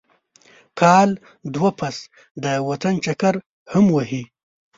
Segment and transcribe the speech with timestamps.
[0.79, 1.09] کال
[1.53, 1.95] دوه پس
[2.43, 3.33] د وطن چکر
[3.73, 4.23] هم وهي.